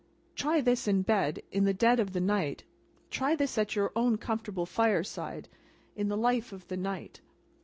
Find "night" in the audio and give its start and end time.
2.19-2.63, 6.77-7.21